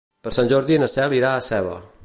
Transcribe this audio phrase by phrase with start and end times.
[0.27, 1.81] Per Sant Jordi na Cel irà a Seva.